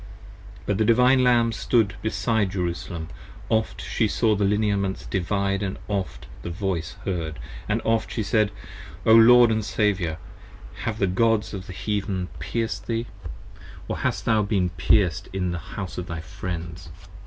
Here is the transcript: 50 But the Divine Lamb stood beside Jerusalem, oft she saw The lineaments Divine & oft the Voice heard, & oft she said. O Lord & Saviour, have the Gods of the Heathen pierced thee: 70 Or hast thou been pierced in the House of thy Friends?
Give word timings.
50 0.61 0.63
But 0.65 0.77
the 0.79 0.85
Divine 0.85 1.23
Lamb 1.23 1.51
stood 1.51 1.93
beside 2.01 2.49
Jerusalem, 2.49 3.09
oft 3.49 3.83
she 3.83 4.07
saw 4.07 4.35
The 4.35 4.45
lineaments 4.45 5.05
Divine 5.05 5.77
& 5.85 5.87
oft 5.87 6.25
the 6.41 6.49
Voice 6.49 6.93
heard, 7.05 7.37
& 7.63 7.69
oft 7.85 8.11
she 8.11 8.23
said. 8.23 8.49
O 9.05 9.13
Lord 9.13 9.51
& 9.63 9.63
Saviour, 9.63 10.17
have 10.85 10.97
the 10.97 11.05
Gods 11.05 11.53
of 11.53 11.67
the 11.67 11.73
Heathen 11.73 12.29
pierced 12.39 12.87
thee: 12.87 13.03
70 13.53 13.67
Or 13.89 13.97
hast 13.99 14.25
thou 14.25 14.41
been 14.41 14.69
pierced 14.71 15.29
in 15.33 15.51
the 15.51 15.59
House 15.77 15.99
of 15.99 16.07
thy 16.07 16.19
Friends? 16.19 16.89